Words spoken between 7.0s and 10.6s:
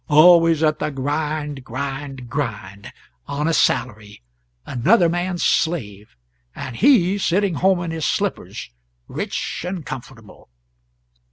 sitting at home in his slippers, rich and comfortable."